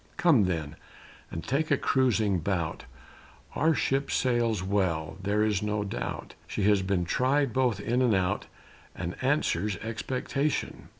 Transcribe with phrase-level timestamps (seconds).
[0.17, 0.77] Come, then,
[1.29, 2.85] and take a cruising bout,
[3.53, 8.15] Our ship sails well, there is no doubt, She has been tried both in and
[8.15, 8.47] out,
[8.95, 10.87] And answers expectation.